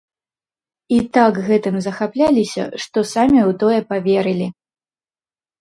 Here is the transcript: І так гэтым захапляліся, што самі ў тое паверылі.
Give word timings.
І 0.95 1.01
так 1.17 1.33
гэтым 1.49 1.77
захапляліся, 1.87 2.63
што 2.85 2.99
самі 3.13 3.39
ў 3.49 3.61
тое 3.65 3.79
паверылі. 3.93 4.47